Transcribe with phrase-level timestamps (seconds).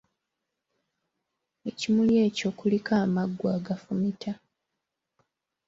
[1.69, 4.31] Ekimuli ekyo kuliko amaggwa agafumita.